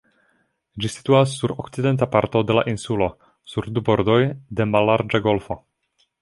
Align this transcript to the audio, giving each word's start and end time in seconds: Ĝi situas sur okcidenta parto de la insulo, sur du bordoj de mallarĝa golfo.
Ĝi 0.85 0.89
situas 0.93 1.35
sur 1.41 1.51
okcidenta 1.63 2.07
parto 2.15 2.41
de 2.51 2.55
la 2.61 2.63
insulo, 2.73 3.11
sur 3.53 3.69
du 3.77 3.85
bordoj 3.91 4.19
de 4.61 4.69
mallarĝa 4.73 5.23
golfo. 5.29 5.61